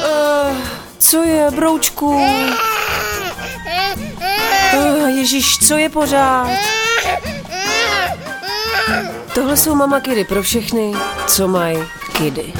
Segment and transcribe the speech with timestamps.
[0.00, 0.56] Uh,
[0.98, 2.06] co je, broučku?
[4.74, 6.48] Uh, Ježíš, co je pořád?
[9.34, 10.92] Tohle jsou mama kidy pro všechny,
[11.26, 11.78] co mají
[12.12, 12.52] kidy.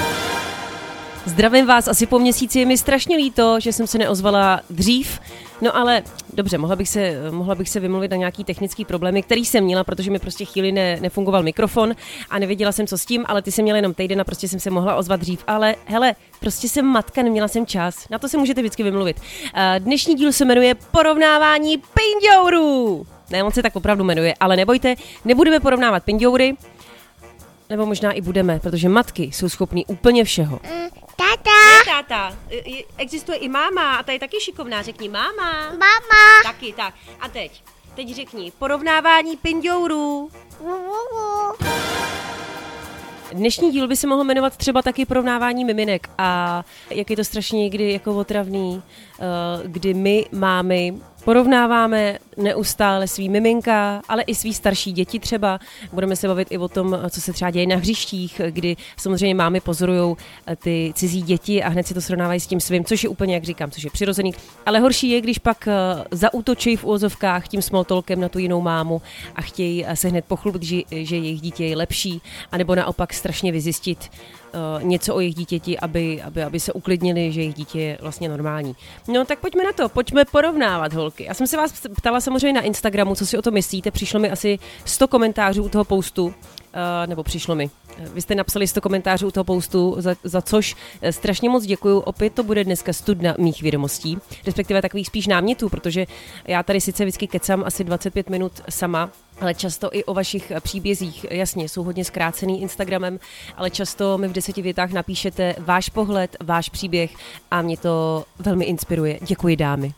[1.24, 5.21] Zdravím vás, asi po měsíci je mi strašně líto, že jsem se neozvala dřív,
[5.61, 6.03] no ale
[6.35, 9.85] dobře, mohla bych se, mohla bych se vymluvit na nějaký technický problémy, který jsem měla,
[9.85, 11.95] protože mi prostě chvíli ne, nefungoval mikrofon
[12.31, 14.61] a nevěděla jsem, co s tím, ale ty jsem měla jenom týden a prostě jsem
[14.61, 18.38] se mohla ozvat dřív, ale hele, prostě jsem matka, neměla jsem čas, na to se
[18.38, 19.20] můžete vždycky vymluvit.
[19.78, 23.06] Dnešní díl se jmenuje Porovnávání pindourů.
[23.30, 24.95] Ne, on se tak opravdu jmenuje, ale nebojte,
[25.25, 26.55] nebudeme porovnávat pindoury,
[27.70, 30.59] nebo možná i budeme, protože matky jsou schopní úplně všeho.
[30.59, 31.05] Tata.
[31.86, 32.36] Táta,
[32.98, 35.52] existuje i máma a ta je taky šikovná, řekni máma.
[35.70, 36.42] Mama.
[36.42, 36.94] Taky, tak.
[37.20, 37.62] A teď,
[37.94, 40.30] teď řekni, porovnávání pindourů.
[43.32, 47.58] Dnešní díl by se mohl jmenovat třeba taky porovnávání miminek a jak je to strašně
[47.58, 49.22] někdy jako otravný, eh,
[49.64, 50.94] kdy my mámy
[51.27, 55.58] Porovnáváme neustále svý miminka, ale i svý starší děti třeba.
[55.92, 59.60] Budeme se bavit i o tom, co se třeba děje na hřištích, kdy samozřejmě mámy
[59.60, 63.08] pozorují eh, ty cizí děti a hned si to srovnávají s tím svým, což je
[63.08, 64.34] úplně, jak říkám, což je přirozený.
[64.66, 65.74] Ale horší je, když pak eh,
[66.10, 69.02] zaútočí v úvozovkách tím smoltolkem na tu jinou mámu
[69.34, 73.52] a chtějí eh, se hned pochlubit, že, že jejich dítě je lepší, anebo naopak strašně
[73.52, 74.11] vyzjistit,
[74.83, 78.77] něco o jejich dítěti, aby, aby, aby se uklidnili, že jejich dítě je vlastně normální.
[79.08, 81.25] No tak pojďme na to, pojďme porovnávat holky.
[81.25, 83.91] Já jsem se vás ptala samozřejmě na Instagramu, co si o to myslíte.
[83.91, 86.33] Přišlo mi asi 100 komentářů u toho postu, uh,
[87.06, 87.70] nebo přišlo mi.
[87.98, 91.98] Vy jste napsali 100 komentářů u toho postu, za, za což eh, strašně moc děkuju.
[91.98, 96.06] Opět to bude dneska studna mých vědomostí, respektive takových spíš námětů, protože
[96.47, 101.27] já tady sice vždycky kecám asi 25 minut sama, ale často i o vašich příbězích.
[101.31, 103.19] Jasně, jsou hodně zkrácený Instagramem,
[103.56, 107.11] ale často mi v deseti větách napíšete váš pohled, váš příběh
[107.51, 109.19] a mě to velmi inspiruje.
[109.23, 109.95] Děkuji dámy.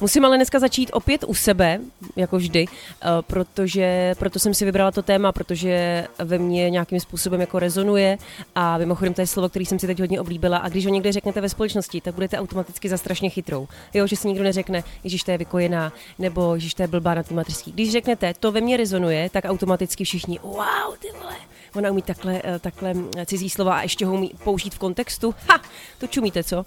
[0.00, 1.80] Musím ale dneska začít opět u sebe,
[2.16, 7.40] jako vždy, eh, protože proto jsem si vybrala to téma, protože ve mně nějakým způsobem
[7.40, 8.18] jako rezonuje
[8.54, 11.12] a mimochodem to je slovo, který jsem si teď hodně oblíbila a když ho někde
[11.12, 13.68] řeknete ve společnosti, tak budete automaticky za strašně chytrou.
[13.94, 17.22] Jo, že si nikdo neřekne, že to je vykojená, nebo že to je blbá na
[17.22, 17.72] té mateřský.
[17.72, 21.36] Když řeknete, to ve mně rezonuje, tak automaticky všichni, wow, ty vole,
[21.78, 22.94] ona umí takhle, eh, takhle
[23.26, 25.34] cizí slova a ještě ho umí použít v kontextu.
[25.48, 25.60] Ha,
[25.98, 26.64] to čumíte, co?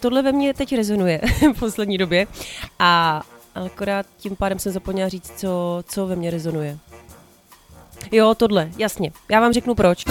[0.00, 1.20] Tohle ve mně teď rezonuje
[1.54, 2.26] v poslední době
[2.78, 3.22] a
[3.54, 6.78] akorát tím pádem jsem zapomněla říct, co, co ve mně rezonuje.
[8.12, 9.12] Jo, tohle, jasně.
[9.30, 10.04] Já vám řeknu proč.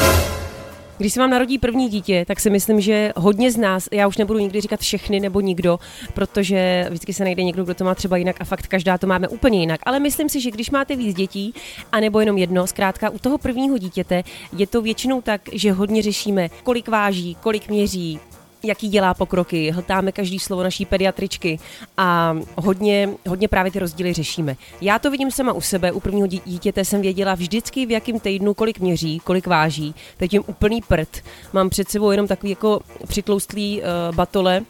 [0.98, 4.18] Když se vám narodí první dítě, tak si myslím, že hodně z nás, já už
[4.18, 5.80] nebudu nikdy říkat všechny nebo nikdo,
[6.14, 9.28] protože vždycky se najde někdo, kdo to má třeba jinak a fakt každá to máme
[9.28, 9.80] úplně jinak.
[9.84, 11.54] Ale myslím si, že když máte víc dětí,
[11.92, 14.24] anebo jenom jedno, zkrátka u toho prvního dítěte
[14.58, 18.20] je to většinou tak, že hodně řešíme, kolik váží, kolik měří,
[18.66, 21.60] jaký dělá pokroky, hltáme každý slovo naší pediatričky
[21.98, 24.56] a hodně, hodně právě ty rozdíly řešíme.
[24.82, 28.54] Já to vidím sama u sebe, u prvního dítěte jsem věděla vždycky v jakém týdnu,
[28.54, 31.24] kolik měří, kolik váží, teď jim úplný prd.
[31.54, 34.62] Mám před sebou jenom takový jako přitloustlý uh, batole,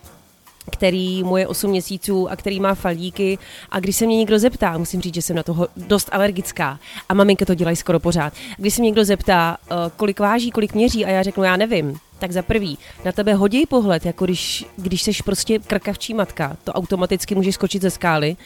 [0.72, 3.38] který mu je 8 měsíců a který má falíky.
[3.72, 6.80] A když se mě někdo zeptá, musím říct, že jsem na toho dost alergická.
[7.10, 10.74] A maminka to dělají skoro pořád, když se mě někdo zeptá, uh, kolik váží, kolik
[10.74, 14.66] měří a já řeknu, já nevím, tak za prvý, na tebe hodí pohled, jako když,
[14.78, 18.38] když seš prostě krkavčí matka, to automaticky může skočit ze skály.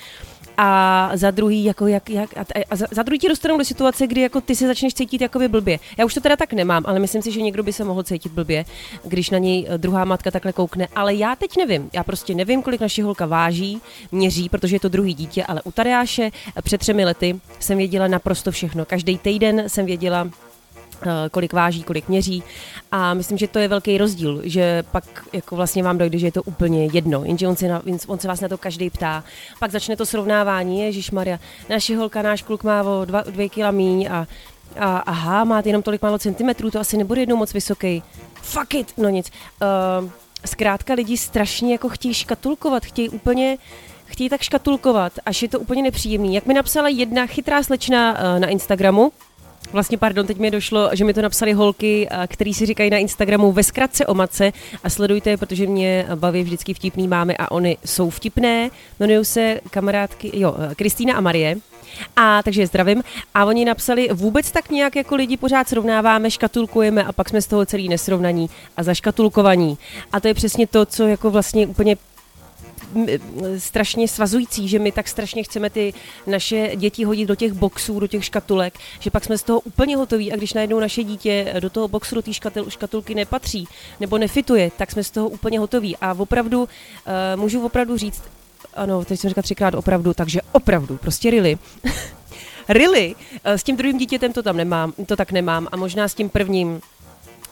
[0.62, 2.30] A za druhý, jako jak, jak,
[2.69, 5.47] a, za, za druhý ti dostanou do situace, kdy jako ty se začneš cítit jakoby
[5.47, 5.80] blbě.
[5.97, 8.31] Já už to teda tak nemám, ale myslím si, že někdo by se mohl cítit
[8.31, 8.66] blbě,
[9.03, 10.88] když na něj eh, druhá matka takhle koukne.
[10.96, 11.90] Ale já teď nevím.
[11.94, 13.81] Já prostě nevím, kolik naše holka váží,
[14.12, 18.07] měří, protože je to druhý dítě, ale u Tadeáše eh, před třemi lety jsem věděla
[18.07, 18.86] naprosto všechno.
[18.86, 20.30] Každý týden jsem věděla,
[21.32, 22.44] kolik váží, kolik měří
[22.92, 26.32] a myslím, že to je velký rozdíl, že pak jako vlastně vám dojde, že je
[26.32, 29.24] to úplně jedno, jenže on se, na, on se vás na to každý ptá.
[29.60, 31.40] Pak začne to srovnávání, Ježíš Maria,
[31.70, 34.28] naše holka, náš kluk má o dva, dvě kila míň a,
[34.80, 38.04] a aha, máte jenom tolik málo centimetrů, to asi nebude jednou moc vysoký.
[38.34, 39.31] Fuck it, no nic.
[40.02, 40.10] Uh,
[40.45, 43.57] zkrátka lidi strašně jako chtějí škatulkovat, chtějí úplně
[44.06, 46.36] chtějí tak škatulkovat, až je to úplně nepříjemný.
[46.36, 49.12] Jak mi napsala jedna chytrá slečna uh, na Instagramu,
[49.71, 53.51] Vlastně, pardon, teď mi došlo, že mi to napsali holky, který si říkají na Instagramu
[53.51, 54.51] ve zkratce o matce
[54.83, 58.69] a sledujte, protože mě baví vždycky vtipný máme a oni jsou vtipné.
[59.00, 61.56] Jmenují se kamarádky, jo, Kristýna a Marie.
[62.16, 63.04] A takže zdravím.
[63.33, 67.48] A oni napsali, vůbec tak nějak jako lidi pořád srovnáváme, škatulkujeme a pak jsme z
[67.48, 69.77] toho celý nesrovnaní a zaškatulkovaní.
[70.12, 71.98] A to je přesně to, co jako vlastně úplně
[73.58, 75.94] strašně svazující, že my tak strašně chceme ty
[76.28, 79.98] naše děti hodit do těch boxů, do těch škatulek, že pak jsme z toho úplně
[79.98, 83.68] hotoví a když najednou naše dítě do toho boxu, do té škatul, škatulky nepatří
[84.00, 85.98] nebo nefituje, tak jsme z toho úplně hotoví.
[85.98, 86.68] A opravdu, uh,
[87.36, 88.24] můžu opravdu říct,
[88.74, 91.58] ano, teď jsem říkal třikrát opravdu, takže opravdu, prostě really.
[92.70, 96.14] really, uh, s tím druhým dítětem to tam nemám, to tak nemám a možná s
[96.14, 96.81] tím prvním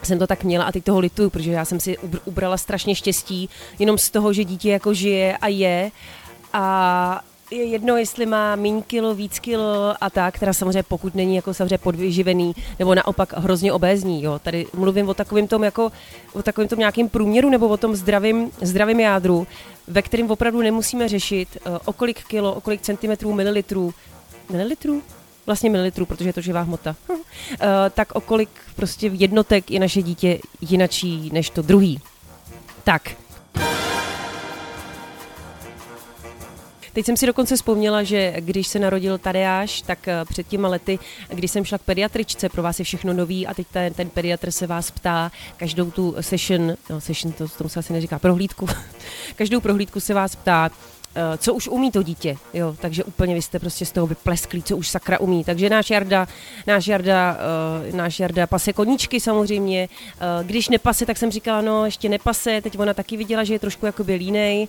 [0.03, 3.49] jsem to tak měla a teď toho lituju, protože já jsem si ubrala strašně štěstí
[3.79, 5.91] jenom z toho, že dítě jako žije a je
[6.53, 7.21] a
[7.51, 11.53] je jedno, jestli má méně kilo, víc kilo a tak, která samozřejmě pokud není jako
[11.53, 14.23] samozřejmě podvyživený nebo naopak hrozně obézní.
[14.23, 14.39] Jo.
[14.39, 15.91] Tady mluvím o takovém tom jako
[16.33, 19.47] o takovém tom nějakým průměru nebo o tom zdravým, zdravým jádru,
[19.87, 23.93] ve kterém opravdu nemusíme řešit uh, o kolik kilo, o kolik centimetrů, mililitrů,
[24.49, 25.01] mililitrů?
[25.47, 27.17] Vlastně mililitrů, protože je to živá hmota, uh,
[27.93, 31.99] tak o kolik prostě jednotek je naše dítě jinačí než to druhý.
[32.83, 33.11] Tak,
[36.97, 40.99] Teď jsem si dokonce vzpomněla, že když se narodil Tadeáš, tak eh, před těma lety,
[41.29, 44.51] když jsem šla k pediatričce, pro vás je všechno nový a teď ten, ten pediatr
[44.51, 48.67] se vás ptá každou tu session, no session, to tomu se asi neříká, prohlídku,
[49.35, 50.96] každou prohlídku se vás ptá, Eh,
[51.37, 54.77] co už umí to dítě, jo, takže úplně vy jste prostě z toho vyplesklí, co
[54.77, 55.43] už sakra umí.
[55.43, 56.27] Takže náš Jarda,
[56.67, 57.37] náš Jarda,
[57.89, 59.89] uh, náš Jarda pase koníčky samozřejmě.
[60.39, 63.59] Uh, když nepase, tak jsem říkala, no ještě nepase, teď ona taky viděla, že je
[63.59, 64.67] trošku jakoby línej.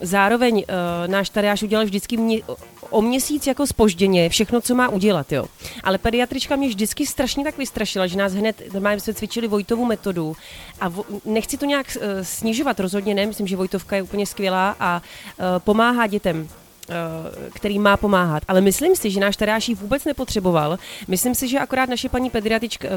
[0.00, 0.62] Zároveň uh,
[1.06, 2.42] náš Tadeáš udělal vždycky mě,
[2.90, 5.46] o měsíc jako spožděně všechno, co má udělat, jo.
[5.82, 10.36] Ale pediatrička mě vždycky strašně tak vystrašila, že nás hned, normálně jsme cvičili Vojtovu metodu
[10.80, 14.76] a vo, nechci to nějak uh, snižovat, rozhodně ne, myslím, že Vojtovka je úplně skvělá
[14.80, 15.02] a
[15.38, 16.48] uh, pomáhá dětem
[17.54, 18.42] který má pomáhat.
[18.48, 20.78] Ale myslím si, že náš Tadeáš ji vůbec nepotřeboval.
[21.08, 22.88] Myslím si, že akorát naše paní pediatrička,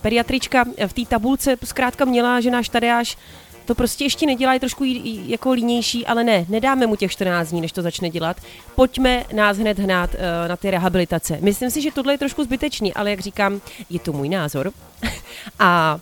[0.00, 3.16] pediatrička v té tabulce zkrátka měla, že náš Tadeáš
[3.66, 4.84] to prostě ještě nedělá, je trošku
[5.26, 8.36] jako línější, ale ne, nedáme mu těch 14 dní, než to začne dělat.
[8.74, 11.38] Pojďme nás hned hnát uh, na ty rehabilitace.
[11.40, 13.60] Myslím si, že tohle je trošku zbytečný, ale jak říkám,
[13.90, 14.72] je to můj názor.
[15.58, 15.98] a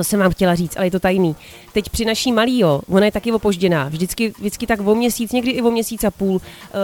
[0.00, 1.36] to jsem vám chtěla říct, ale je to tajný.
[1.72, 5.50] Teď při naší malý, jo, ona je taky opožděná, vždycky, vždycky tak o měsíc, někdy
[5.50, 6.40] i o měsíc a půl, uh,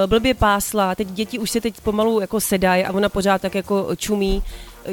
[0.06, 3.96] blbě pásla, teď děti už se teď pomalu jako sedají a ona pořád tak jako
[3.96, 4.42] čumí,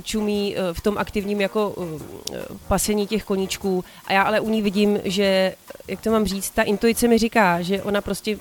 [0.02, 2.38] čumí eh, v tom aktivním jako eh,
[2.68, 5.56] pasení těch koníčků a já ale u ní vidím, že,
[5.88, 8.38] jak to mám říct, ta intuice mi říká, že ona prostě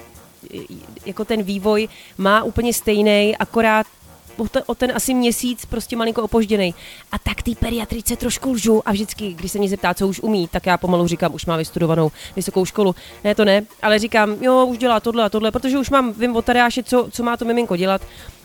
[1.06, 1.88] jako ten vývoj
[2.18, 3.86] má úplně stejný, akorát
[4.66, 6.74] o ten asi měsíc prostě malinko opožděný.
[7.12, 10.48] A tak ty pediatrice trošku lžu a vždycky, když se mě zeptá, co už umí,
[10.48, 12.94] tak já pomalu říkám, už má vystudovanou vysokou školu.
[13.24, 16.36] Ne, to ne, ale říkám, jo, už dělá tohle a tohle, protože už mám, vím
[16.36, 18.02] od Tadeáše, co, co má to miminko dělat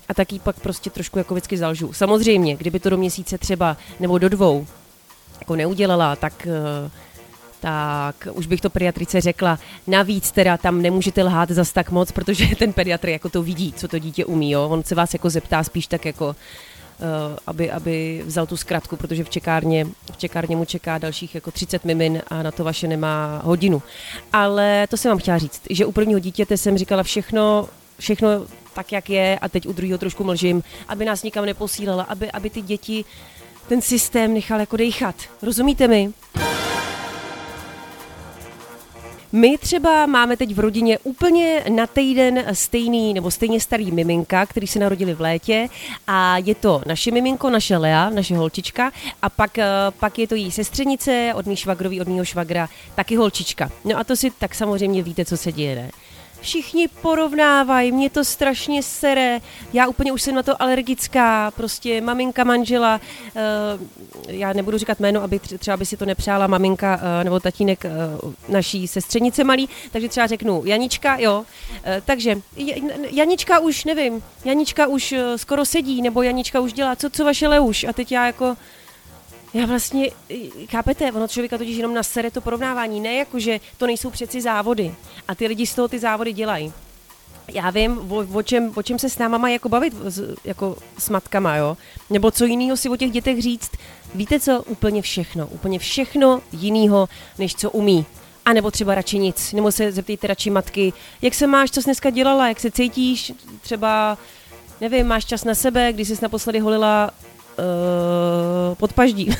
[0.09, 1.93] a taky pak prostě trošku jako vždycky zalžu.
[1.93, 4.67] Samozřejmě, kdyby to do měsíce třeba nebo do dvou
[5.39, 6.91] jako neudělala, tak uh,
[7.59, 9.59] tak už bych to pediatrice řekla.
[9.87, 13.87] Navíc teda tam nemůžete lhát zas tak moc, protože ten pediatr jako to vidí, co
[13.87, 14.51] to dítě umí.
[14.51, 14.67] Jo?
[14.69, 16.35] On se vás jako zeptá spíš tak jako, uh,
[17.47, 21.85] aby, aby vzal tu zkratku, protože v čekárně, v čekárně mu čeká dalších jako 30
[21.85, 23.81] mimin a na to vaše nemá hodinu.
[24.33, 27.69] Ale to jsem vám chtěla říct, že u prvního dítěte jsem říkala všechno,
[27.99, 28.29] všechno
[28.73, 32.49] tak, jak je a teď u druhého trošku mlžím, aby nás nikam neposílala, aby, aby
[32.49, 33.05] ty děti
[33.67, 35.15] ten systém nechal jako dechat.
[35.41, 36.13] Rozumíte mi?
[39.31, 44.67] My třeba máme teď v rodině úplně na týden stejný nebo stejně starý miminka, který
[44.67, 45.67] se narodili v létě
[46.07, 48.91] a je to naše miminko, naše Lea, naše holčička
[49.21, 49.65] a pak, eh,
[49.99, 53.69] pak je to její sestřenice od mý švagrový, od mýho švagra, taky holčička.
[53.85, 55.91] No a to si tak samozřejmě víte, co se děje, ne?
[56.41, 59.39] Všichni porovnávají, mě to strašně sere,
[59.73, 63.01] já úplně už jsem na to alergická, prostě maminka manžela,
[63.35, 63.41] uh,
[64.27, 67.85] já nebudu říkat jméno, aby třeba by si to nepřála maminka uh, nebo tatínek
[68.23, 71.45] uh, naší sestřenice malý, takže třeba řeknu Janička, jo,
[72.05, 72.35] takže
[73.11, 77.83] Janička už, nevím, Janička už skoro sedí, nebo Janička už dělá, co, co vaše Leuš,
[77.83, 78.55] a teď já jako
[79.53, 80.09] já vlastně,
[80.69, 84.95] chápete, ono člověka totiž jenom nasere to porovnávání, ne jako, že to nejsou přeci závody
[85.27, 86.73] a ty lidi z toho ty závody dělají.
[87.53, 89.93] Já vím, o, o, čem, o čem se s náma jako bavit
[90.43, 91.77] jako s matkama, jo?
[92.09, 93.71] Nebo co jiného si o těch dětech říct.
[94.15, 94.63] Víte co?
[94.63, 95.47] Úplně všechno.
[95.47, 98.05] Úplně všechno jiného, než co umí.
[98.45, 99.53] A nebo třeba radši nic.
[99.53, 103.33] Nebo se zeptejte radši matky, jak se máš, co jsi dneska dělala, jak se cítíš,
[103.61, 104.17] třeba,
[104.81, 107.11] nevím, máš čas na sebe, když jsi naposledy holila
[107.57, 109.29] uh, podpaždí.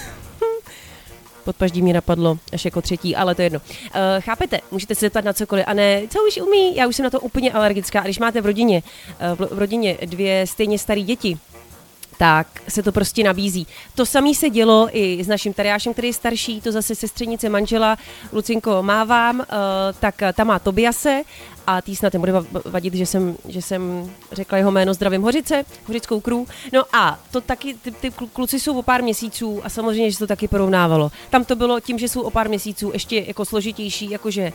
[1.45, 3.59] podpaždí mě napadlo až jako třetí, ale to je jedno.
[3.59, 7.03] Uh, chápete, můžete se zeptat na cokoliv a ne, co už umí, já už jsem
[7.03, 8.00] na to úplně alergická.
[8.00, 8.83] A když máte v rodině,
[9.39, 11.38] uh, v rodině dvě stejně staré děti,
[12.17, 13.67] tak se to prostě nabízí.
[13.95, 17.97] To samé se dělo i s naším Tadeášem, který je starší, to zase sestřenice manžela,
[18.33, 19.45] Lucinko mávám, uh,
[20.00, 21.21] tak ta má Tobiase
[21.67, 22.33] a tý snad nebude
[22.65, 26.47] vadit, že jsem, že jsem řekla jeho jméno Zdravím Hořice, Hořickou krů.
[26.74, 30.27] No a to taky, ty, ty kluci jsou o pár měsíců a samozřejmě, že to
[30.27, 31.12] taky porovnávalo.
[31.29, 34.53] Tam to bylo tím, že jsou o pár měsíců ještě jako složitější, jakože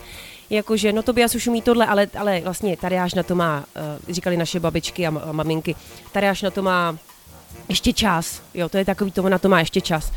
[0.51, 3.65] jakože, no to by už umí tohle, ale, ale vlastně tady až na to má,
[3.77, 5.75] uh, říkali naše babičky a, maminky,
[6.13, 6.99] tady až na to má
[7.69, 10.13] ještě čas, jo, to je takový, to na to má ještě čas.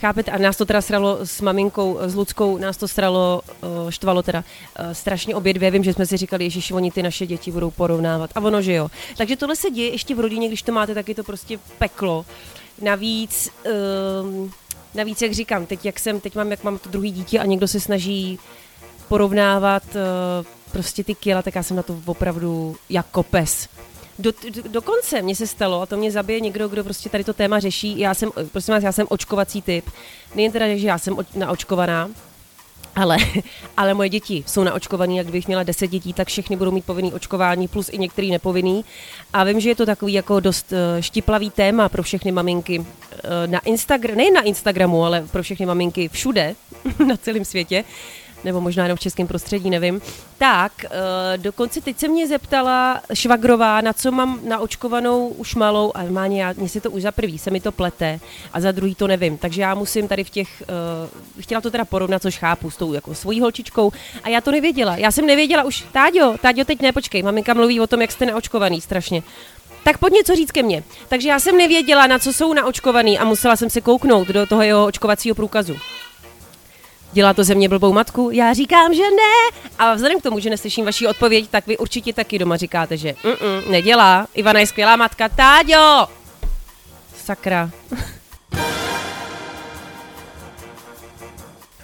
[0.00, 0.30] Chápete?
[0.30, 4.44] A nás to teda sralo s maminkou, s Ludskou, nás to sralo, uh, štvalo teda
[4.44, 5.70] uh, strašně obě dvě.
[5.70, 8.30] Vím, že jsme si říkali, že oni ty naše děti budou porovnávat.
[8.34, 8.90] A ono, že jo.
[9.16, 12.26] Takže tohle se děje ještě v rodině, když to máte, taky to prostě peklo.
[12.82, 14.50] Navíc, uh,
[14.94, 17.68] navíc, jak říkám, teď jak jsem, teď mám, jak mám to druhý dítě a někdo
[17.68, 18.38] se snaží
[19.08, 23.68] porovnávat uh, prostě ty kila, tak já jsem na to opravdu jako pes.
[24.20, 27.32] Do, do, dokonce mě se stalo, a to mě zabije někdo, kdo prostě tady to
[27.32, 29.90] téma řeší, já jsem, prosím vás, já jsem očkovací typ.
[30.34, 32.10] Nejen teda, že já jsem o, naočkovaná,
[32.96, 33.16] ale,
[33.76, 37.12] ale moje děti jsou naočkované, jak kdybych měla 10 dětí, tak všechny budou mít povinný
[37.12, 38.84] očkování, plus i některý nepovinný.
[39.32, 42.86] A vím, že je to takový jako dost uh, štiplavý téma pro všechny maminky uh,
[43.46, 46.54] na Instagram, nejen na Instagramu, ale pro všechny maminky všude
[47.06, 47.84] na celém světě
[48.44, 50.00] nebo možná jenom v českém prostředí, nevím.
[50.38, 56.02] Tak, uh, dokonce teď se mě zeptala Švagrová, na co mám naočkovanou už malou, a
[56.02, 58.20] má mě, mě si to už za prvý se mi to plete
[58.52, 59.38] a za druhý to nevím.
[59.38, 60.62] Takže já musím tady v těch,
[61.36, 63.92] uh, chtěla to teda porovnat, což chápu, s tou jako svojí holčičkou
[64.24, 64.96] a já to nevěděla.
[64.96, 68.80] Já jsem nevěděla už, Táďo, Táďo, teď nepočkej, maminka mluví o tom, jak jste naočkovaný
[68.80, 69.22] strašně.
[69.84, 70.82] Tak pojď něco říct ke mně.
[71.08, 74.62] Takže já jsem nevěděla, na co jsou naočkovaný a musela jsem se kouknout do toho
[74.62, 75.76] jeho očkovacího průkazu.
[77.12, 78.30] Dělá to ze mě blbou matku?
[78.30, 79.60] Já říkám, že ne.
[79.78, 83.14] A vzhledem k tomu, že neslyším vaši odpověď, tak vy určitě taky doma říkáte, že
[83.24, 84.26] Mm-mm, nedělá.
[84.34, 85.28] Ivana je skvělá matka.
[85.28, 86.08] Táďo!
[87.24, 87.70] Sakra.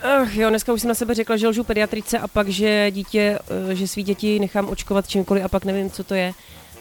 [0.03, 3.39] Ach jo, dneska už jsem na sebe řekla, že lžu pediatrice a pak, že dítě,
[3.71, 6.33] eh, že svý děti nechám očkovat čímkoliv a pak nevím, co to je.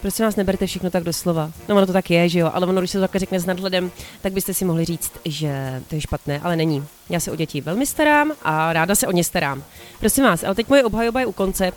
[0.06, 1.52] Prosím vás, neberte všechno tak doslova.
[1.70, 3.46] No ono to tak je, že jo, ale ono, když se to takhle řekne s
[3.46, 6.86] nadhledem, tak byste si mohli říct, že to je špatné, ale není.
[7.10, 9.64] Já se o děti velmi starám a ráda se o ně starám.
[10.00, 11.72] Prosím vás, ale teď moje obhajoba je u konce.
[11.72, 11.76] Uh,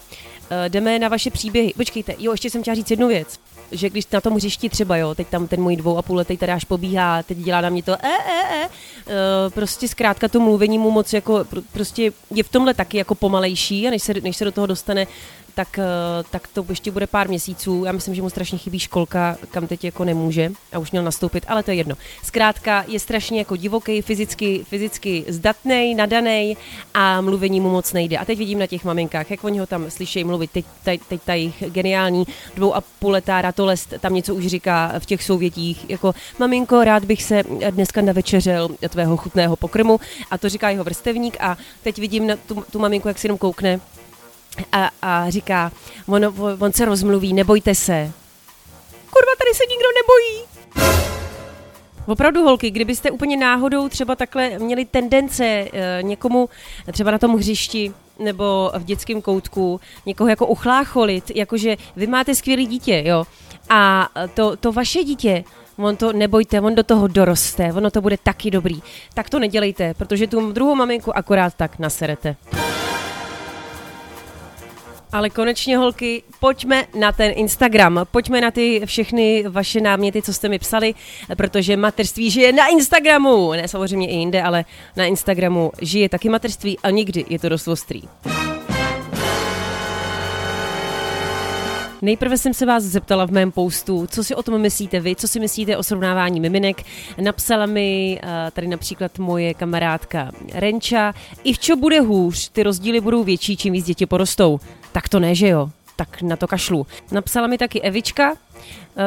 [0.69, 1.73] jdeme na vaše příběhy.
[1.77, 3.39] Počkejte, jo, ještě jsem chtěla říct jednu věc
[3.73, 6.37] že když na tom hřišti třeba, jo, teď tam ten můj dvou a půl letý
[6.37, 8.69] tady až pobíhá, teď dělá na mě to e, e, e,
[9.51, 13.91] prostě zkrátka to mluvení mu moc jako, prostě je v tomhle taky jako pomalejší a
[13.91, 15.07] než se, než se do toho dostane
[15.59, 15.83] tak, eh,
[16.31, 17.85] tak to ještě bude pár měsíců.
[17.85, 21.45] Já myslím, že mu strašně chybí školka, kam teď jako nemůže a už měl nastoupit,
[21.49, 21.97] ale to je jedno.
[22.23, 26.57] Zkrátka je strašně jako divoký, fyzicky, fyzicky zdatný, nadaný
[26.95, 28.19] a mluvení mu moc nejde.
[28.19, 30.51] A teď vidím na těch maminkách, jak oni ho tam slyšejí mluvit.
[30.51, 32.25] Teď, teď, teď ta jejich geniální
[32.55, 37.05] dvou a půl letá ratolest tam něco už říká v těch souvětích, jako maminko, rád
[37.05, 40.01] bych se dneska navečeřel tvého chutného pokrmu
[40.31, 43.39] a to říká jeho vrstevník a teď vidím na tu, tu maminku, jak si jenom
[43.39, 43.81] koukne
[44.73, 45.73] a, a říká,
[46.07, 48.13] on, on se rozmluví, nebojte se.
[49.11, 50.49] Kurva, tady se nikdo nebojí.
[52.07, 55.69] Opravdu, holky, kdybyste úplně náhodou třeba takhle měli tendence e,
[56.03, 56.49] někomu
[56.93, 62.67] třeba na tom hřišti nebo v dětském koutku někoho jako uchlácholit, jakože vy máte skvělý
[62.67, 63.25] dítě, jo,
[63.71, 65.45] a to, to vaše dítě
[65.79, 68.81] on to, nebojte, on do toho doroste, ono to bude taky dobrý.
[69.15, 72.37] Tak to nedělejte, protože tu druhou maminku akorát tak naserete.
[75.13, 80.49] Ale konečně, holky, pojďme na ten Instagram, pojďme na ty všechny vaše náměty, co jste
[80.49, 80.95] mi psali,
[81.37, 83.53] protože mateřství žije na Instagramu.
[83.53, 84.65] Ne samozřejmě i jinde, ale
[84.97, 88.03] na Instagramu žije taky mateřství a nikdy je to dost ostrý.
[92.03, 95.29] Nejprve jsem se vás zeptala v mém postu, co si o tom myslíte vy, co
[95.29, 96.83] si myslíte o srovnávání miminek.
[97.21, 101.13] Napsala mi uh, tady například moje kamarádka Renča,
[101.45, 104.61] i v čo bude hůř, ty rozdíly budou větší, čím víc děti porostou.
[104.93, 105.71] Tak to ne, že jo?
[105.99, 106.87] Tak na to kašlu.
[107.11, 108.37] Napsala mi taky Evička,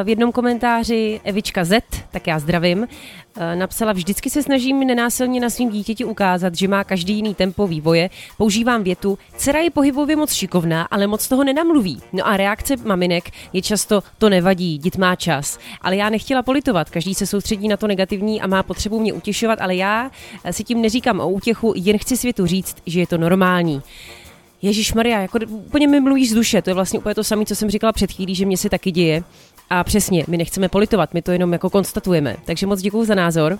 [0.04, 1.80] v jednom komentáři Evička Z,
[2.10, 2.88] tak já zdravím,
[3.36, 7.66] eh, napsala, vždycky se snažím nenásilně na svým dítěti ukázat, že má každý jiný tempo
[7.66, 8.10] vývoje.
[8.36, 12.02] Používám větu, dcera je pohybově moc šikovná, ale moc toho nenamluví.
[12.12, 15.58] No a reakce maminek je často, to nevadí, dít má čas.
[15.80, 19.60] Ale já nechtěla politovat, každý se soustředí na to negativní a má potřebu mě utěšovat,
[19.60, 20.10] ale já
[20.50, 23.82] si tím neříkám o útěchu, jen chci světu říct, že je to normální.
[24.62, 27.56] Ježíš Maria, jako úplně mi mluvíš z duše, to je vlastně úplně to samé, co
[27.56, 29.22] jsem říkala před chvílí, že mě se taky děje.
[29.70, 32.36] A přesně, my nechceme politovat, my to jenom jako konstatujeme.
[32.44, 33.58] Takže moc děkuji za názor.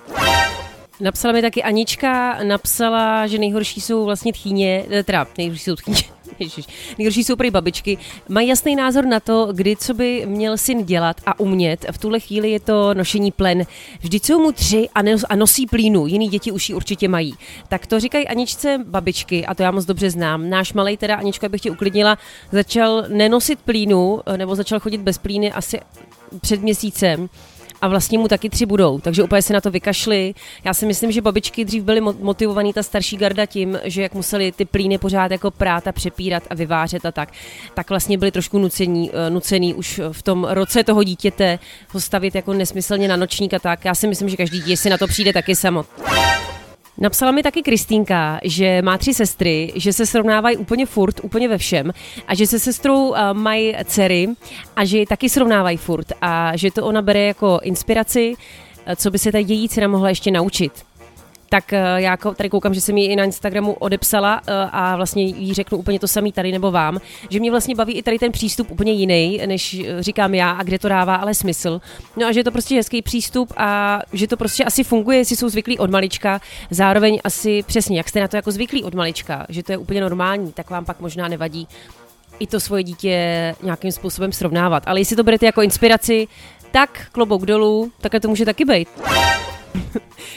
[1.01, 6.03] Napsala mi taky Anička, napsala, že nejhorší jsou vlastně tchýně, eh, teda nejhorší jsou tchýně,
[6.39, 6.67] Ježiš.
[6.99, 7.99] Nejhorší jsou prý babičky.
[8.29, 11.87] Mají jasný názor na to, kdy co by měl syn dělat a umět.
[11.93, 13.63] V tuhle chvíli je to nošení plen.
[14.01, 16.07] Vždyť jsou mu tři a, nos, a nosí plínu.
[16.07, 17.35] Jiný děti už ji určitě mají.
[17.69, 20.51] Tak to říkají Aničce babičky a to já moc dobře znám.
[20.51, 22.19] Náš malej teda, Anička, bych tě uklidnila,
[22.53, 25.81] začal nenosit plínu nebo začal chodit bez plíny asi
[26.41, 27.29] před měsícem
[27.83, 30.35] a vlastně mu taky tři budou, takže úplně se na to vykašli.
[30.65, 34.53] Já si myslím, že babičky dřív byly motivovaný ta starší garda tím, že jak museli
[34.53, 37.29] ty plíny pořád jako prát a přepírat a vyvářet a tak,
[37.75, 41.59] tak vlastně byli trošku nucení, eh, nucený už v tom roce toho dítěte
[41.89, 43.85] ho stavit jako nesmyslně na nočník a tak.
[43.85, 45.85] Já si myslím, že každý dítě si na to přijde taky samo.
[46.99, 51.59] Napsala mi taky Kristýnka, že má tři sestry, že se srovnávají úplně furt, úplně ve
[51.59, 51.93] všem
[52.27, 54.29] a že se sestrou uh, mají dcery
[54.77, 58.35] a že ji taky srovnávají furt a že to ona bere jako inspiraci,
[58.97, 60.73] co by se ta její dcera mohla ještě naučit
[61.53, 65.25] tak eh, já tady koukám, že jsem ji i na Instagramu odepsala eh, a vlastně
[65.25, 66.99] jí řeknu úplně to samý tady nebo vám,
[67.31, 70.63] že mě vlastně baví i tady ten přístup úplně jiný, než eh, říkám já a
[70.63, 71.81] kde to dává ale smysl.
[72.17, 75.37] No a že je to prostě hezký přístup a že to prostě asi funguje, jestli
[75.37, 76.41] jsou zvyklí od malička,
[76.71, 80.01] zároveň asi přesně, jak jste na to jako zvyklí od malička, že to je úplně
[80.01, 81.69] normální, tak vám pak možná nevadí
[82.39, 84.83] i to svoje dítě nějakým způsobem srovnávat.
[84.87, 86.29] Ale jestli to berete jako inspiraci,
[86.71, 88.89] tak klobouk dolů, takhle to může taky být.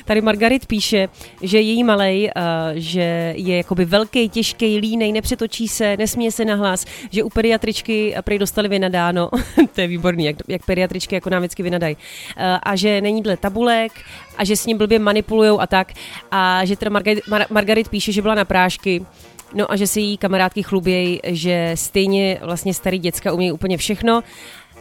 [0.06, 1.10] Tady Margarit píše,
[1.42, 2.42] že její malej, uh,
[2.74, 8.40] že je jakoby velký, těžký, línej, nepřetočí se, nesmí se nahlas, že u pediatričky prej
[8.40, 9.30] dostali vynadáno,
[9.76, 13.38] to je výborný, jak, jak pediatričky jako nám vždycky vynadají, uh, a že není dle
[13.38, 13.92] tabulek
[14.38, 15.94] a že s ním blbě manipulujou a tak
[16.32, 19.06] a že teda Margarit, Mar- Margarit píše, že byla na prášky,
[19.54, 24.24] No a že si její kamarádky chlubějí, že stejně vlastně starý děcka umějí úplně všechno.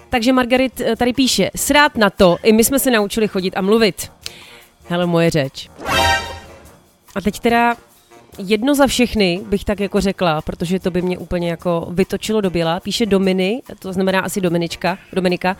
[0.08, 3.60] Takže Margarit eh, tady píše, srát na to, i my jsme se naučili chodit a
[3.60, 4.10] mluvit.
[4.88, 5.70] Hele, moje řeč.
[7.14, 7.76] A teď teda
[8.38, 12.50] jedno za všechny bych tak jako řekla, protože to by mě úplně jako vytočilo do
[12.50, 12.80] běla.
[12.80, 15.56] Píše Dominy, to znamená asi Dominička, Dominika.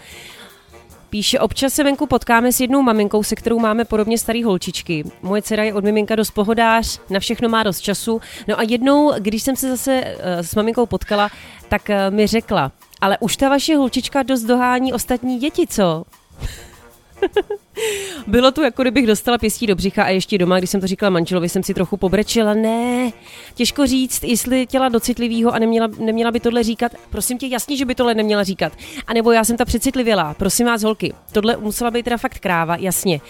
[1.11, 5.05] Píše, občas se venku potkáme s jednou maminkou, se kterou máme podobně starý holčičky.
[5.23, 8.21] Moje dcera je od miminka dost pohodář, na všechno má dost času.
[8.49, 11.31] No a jednou, když jsem se zase uh, s maminkou potkala,
[11.69, 16.05] tak uh, mi řekla, ale už ta vaše holčička dost dohání ostatní děti, co?
[18.27, 21.11] Bylo to, jako kdybych dostala pěstí do břicha a ještě doma, když jsem to říkala
[21.11, 22.55] manželovi, jsem si trochu pobrečela.
[22.55, 23.13] Ne,
[23.55, 26.93] těžko říct, jestli těla do citlivého a neměla, neměla by tohle říkat.
[27.11, 28.73] Prosím tě, jasně, že by tohle neměla říkat.
[29.07, 30.35] A nebo já jsem ta přecitlivělá.
[30.35, 33.21] Prosím vás, holky, tohle musela být teda fakt kráva, jasně.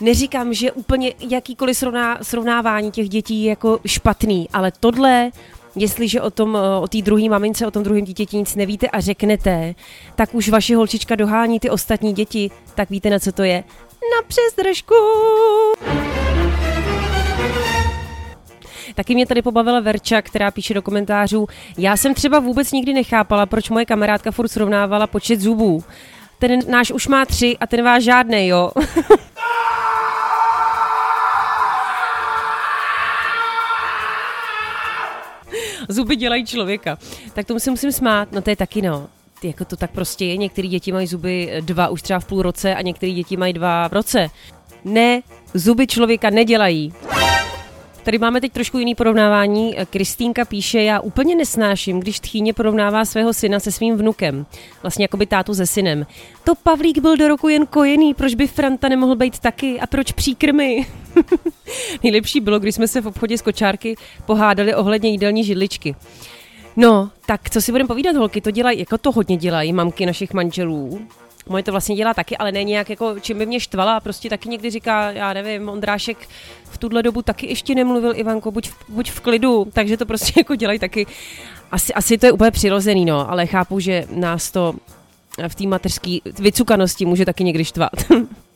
[0.00, 5.30] Neříkám, že úplně jakýkoliv srovná, srovnávání těch dětí je jako špatný, ale tohle
[5.76, 9.00] Jestliže o tom, eh, o té druhé mamince, o tom druhém dítěti nic nevíte a
[9.00, 9.74] řeknete,
[10.14, 13.64] tak už vaše holčička dohání ty ostatní děti, tak víte, na co to je?
[14.02, 14.94] Na přezdržku!
[18.94, 21.46] Taky mě tady pobavila Verča, která píše do komentářů,
[21.78, 25.84] já jsem třeba vůbec nikdy nechápala, proč moje kamarádka furt srovnávala počet zubů.
[26.38, 28.70] Ten náš už má tři a ten váš žádný, jo.
[35.88, 36.98] zuby dělají člověka.
[37.34, 39.08] Tak tomu si musím smát, no to je taky no.
[39.42, 42.74] Jako to tak prostě je, některé děti mají zuby dva už třeba v půl roce
[42.74, 44.30] a některé děti mají dva v roce.
[44.84, 45.20] Ne,
[45.54, 46.92] zuby člověka nedělají.
[48.02, 49.76] Tady máme teď trošku jiný porovnávání.
[49.90, 54.46] Kristýnka píše, já úplně nesnáším, když tchýně porovnává svého syna se svým vnukem.
[54.82, 56.06] Vlastně jako by tátu se synem.
[56.44, 60.12] To Pavlík byl do roku jen kojený, proč by Franta nemohl být taky a proč
[60.12, 60.86] příkrmy?
[62.02, 65.94] Nejlepší bylo, když jsme se v obchodě s kočárky pohádali ohledně jídelní židličky.
[66.76, 70.32] No, tak co si budeme povídat, holky, to dělají, jako to hodně dělají mamky našich
[70.32, 71.00] manželů.
[71.48, 74.48] Moje to vlastně dělá taky, ale ne nějak jako, čím by mě štvala, prostě taky
[74.48, 76.28] někdy říká, já nevím, Ondrášek
[76.64, 80.32] v tuhle dobu taky ještě nemluvil, Ivanko, buď v, buď v klidu, takže to prostě
[80.36, 81.06] jako dělají taky.
[81.70, 84.74] Asi, asi to je úplně přirozený, no, ale chápu, že nás to
[85.48, 87.92] v té mateřské vycukanosti může taky někdy štvat.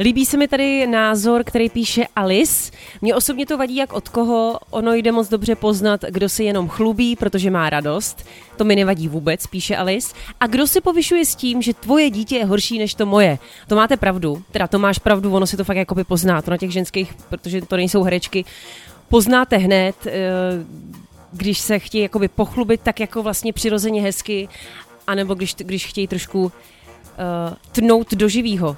[0.00, 2.72] Líbí se mi tady názor, který píše Alice.
[3.00, 4.58] Mně osobně to vadí jak od koho.
[4.70, 8.26] Ono jde moc dobře poznat, kdo se jenom chlubí, protože má radost.
[8.56, 10.14] To mi nevadí vůbec, píše Alice.
[10.40, 13.38] A kdo se povyšuje s tím, že tvoje dítě je horší než to moje.
[13.68, 14.42] To máte pravdu.
[14.50, 16.42] Teda to máš pravdu, ono se to fakt jakoby pozná.
[16.42, 18.44] To na těch ženských, protože to nejsou herečky,
[19.08, 20.12] poznáte hned, eh,
[21.32, 24.48] když se chtějí jakoby pochlubit tak jako vlastně přirozeně hezky,
[25.06, 26.50] anebo když, když chtějí trošku uh,
[27.72, 28.76] tnout do živýho.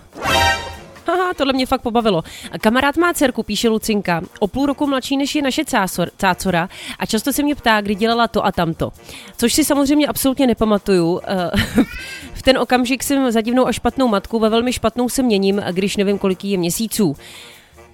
[1.06, 2.22] Haha, tohle mě fakt pobavilo.
[2.60, 7.06] Kamarád má dcerku, píše Lucinka, o půl roku mladší než je naše cácor, cácora a
[7.06, 8.92] často se mě ptá, kdy dělala to a tamto.
[9.36, 11.20] Což si samozřejmě absolutně nepamatuju.
[11.24, 11.84] Eh,
[12.34, 15.96] v ten okamžik jsem za divnou a špatnou matku, ve velmi špatnou se měním, když
[15.96, 17.16] nevím, kolik je měsíců.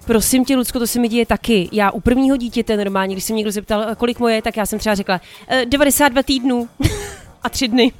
[0.05, 1.69] Prosím tě, Lucko, to se mi děje taky.
[1.71, 4.79] Já u prvního dítěte normálně, když se mě někdo zeptal, kolik moje, tak já jsem
[4.79, 6.69] třeba řekla e, 92 týdnů.
[7.43, 7.91] a tři dny.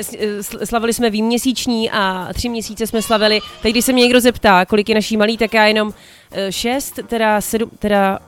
[0.64, 3.40] slavili jsme výměsíční a tři měsíce jsme slavili.
[3.62, 5.94] Teď, když se mě někdo zeptá, kolik je naší malý, tak já jenom
[6.50, 8.18] šest, teda sedm, teda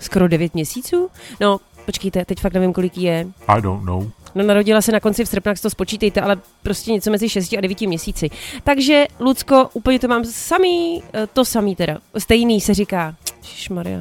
[0.00, 1.10] skoro devět měsíců.
[1.40, 3.26] No, počkejte, teď fakt nevím, kolik je.
[3.48, 4.10] I don't know.
[4.34, 7.60] No narodila se na konci v srpnu, to spočítejte, ale prostě něco mezi 6 a
[7.60, 8.30] 9 měsíci.
[8.64, 11.98] Takže, Lucko, úplně to mám samý, eh, to samý teda.
[12.18, 13.14] Stejný se říká.
[13.70, 13.98] Maria.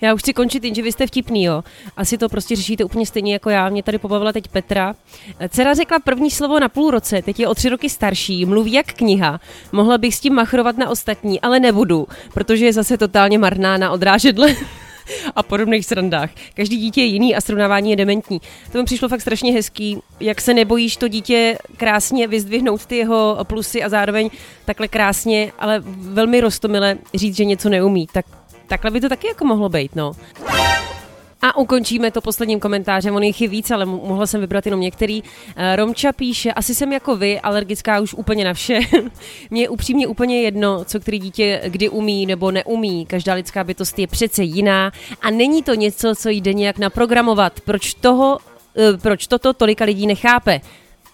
[0.00, 1.64] Já už chci končit, jenže vy jste vtipný, jo.
[1.96, 3.68] Asi to prostě řešíte úplně stejně jako já.
[3.68, 4.94] Mě tady pobavila teď Petra.
[5.48, 8.92] Dcera řekla první slovo na půl roce, teď je o tři roky starší, mluví jak
[8.92, 9.40] kniha.
[9.72, 13.90] Mohla bych s tím machrovat na ostatní, ale nebudu, protože je zase totálně marná na
[13.90, 14.56] odrážedle
[15.36, 16.30] a podobných srandách.
[16.54, 18.40] Každý dítě je jiný a srovnávání je dementní.
[18.72, 23.38] To mi přišlo fakt strašně hezký, jak se nebojíš to dítě krásně vyzdvihnout ty jeho
[23.42, 24.30] plusy a zároveň
[24.64, 28.06] takhle krásně, ale velmi rostomile říct, že něco neumí.
[28.12, 28.26] Tak
[28.66, 30.12] takhle by to taky jako mohlo být, no.
[31.42, 35.22] A ukončíme to posledním komentářem, on jich je víc, ale mohla jsem vybrat jenom některý.
[35.56, 38.80] Eh, Romča píše, asi jsem jako vy, alergická už úplně na vše.
[39.50, 43.06] Mně je upřímně úplně jedno, co který dítě kdy umí nebo neumí.
[43.06, 47.60] Každá lidská bytost je přece jiná a není to něco, co jde nějak naprogramovat.
[47.60, 48.38] Proč toho,
[48.76, 50.60] eh, proč toto tolika lidí nechápe?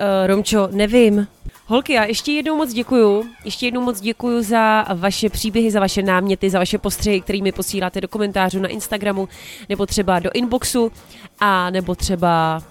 [0.01, 1.27] Uh, Romčo, nevím.
[1.73, 3.25] Holky, já ještě jednou moc děkuju.
[3.45, 8.01] Ještě jednou moc děkuju za vaše příběhy, za vaše náměty, za vaše postřehy, kterými posíláte
[8.01, 9.29] do komentářů na Instagramu,
[9.69, 10.93] nebo třeba do inboxu,
[11.41, 12.63] a nebo třeba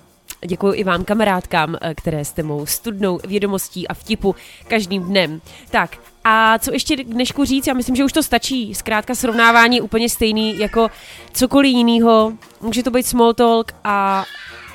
[0.45, 4.35] Děkuji i vám, kamarádkám, které jste mou studnou vědomostí a vtipu
[4.67, 5.41] každým dnem.
[5.69, 7.67] Tak, a co ještě dnešku říct?
[7.67, 8.75] Já myslím, že už to stačí.
[8.75, 10.89] Zkrátka srovnávání úplně stejný jako
[11.33, 12.33] cokoliv jiného.
[12.61, 14.25] Může to být small talk a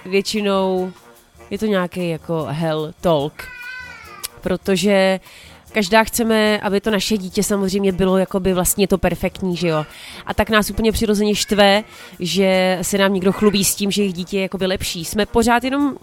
[0.05, 0.93] většinou
[1.51, 3.56] je to nějaký jako hell talk.
[4.47, 5.21] Protože
[5.77, 9.87] každá chceme, aby to naše dítě samozřejmě bylo jakoby vlastně to perfektní, že jo.
[10.27, 11.85] A tak nás úplně přirozeně štve,
[12.21, 15.05] že se nám někdo chlubí s tím, že jejich dítě je jakoby lepší.
[15.05, 15.97] Jsme pořád jenom,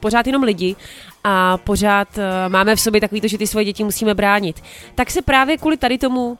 [0.00, 0.76] pořád jenom lidi
[1.24, 4.62] a pořád uh, máme v sobě takový to, že ty svoje děti musíme bránit.
[4.94, 6.36] Tak se právě kvůli tady tomu, uh,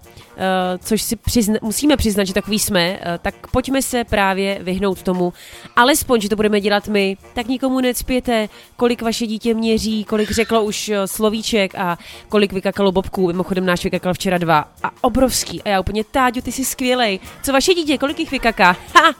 [0.78, 5.32] což si přizna, musíme přiznat, že takový jsme, tak pojďme se právě vyhnout tomu,
[5.76, 10.64] alespoň, že to budeme dělat my, tak nikomu necpěte, kolik vaše dítě měří, kolik řeklo
[10.64, 11.98] už slovíček a
[12.48, 13.26] kolik vykakalo bobků.
[13.26, 15.62] Mimochodem náš vykakal včera dva a obrovský.
[15.62, 17.20] A já úplně, Táďo, ty jsi skvělej.
[17.42, 18.76] Co vaše dítě, kolik jich vykaká?
[18.94, 19.14] Ha!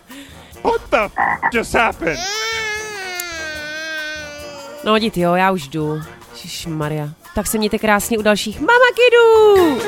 [0.65, 1.12] What the f-
[1.55, 2.19] just happened?
[4.85, 6.01] No, dít jo, já už jdu.
[6.67, 7.09] Maria.
[7.35, 9.81] Tak se mějte krásně u dalších Mama Kidů!